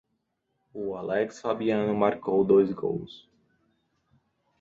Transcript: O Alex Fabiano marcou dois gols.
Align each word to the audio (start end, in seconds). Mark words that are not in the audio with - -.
O 0.73 0.95
Alex 0.95 1.39
Fabiano 1.41 1.93
marcou 1.95 2.43
dois 2.43 2.71
gols. 2.71 3.29